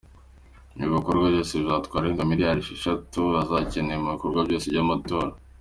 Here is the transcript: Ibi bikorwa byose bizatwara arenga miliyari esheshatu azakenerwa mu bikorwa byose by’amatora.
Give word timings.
Ibi 0.75 0.87
bikorwa 0.97 1.25
byose 1.33 1.51
bizatwara 1.61 2.01
arenga 2.03 2.29
miliyari 2.31 2.59
esheshatu 2.61 3.21
azakenerwa 3.41 4.03
mu 4.05 4.11
bikorwa 4.15 4.39
byose 4.47 4.65
by’amatora. 4.73 5.31